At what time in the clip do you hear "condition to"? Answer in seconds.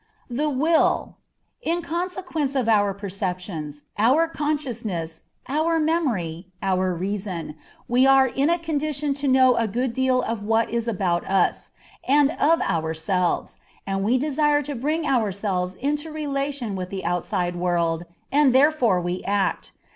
8.57-9.27